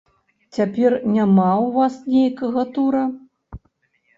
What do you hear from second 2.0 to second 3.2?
нейкага тура?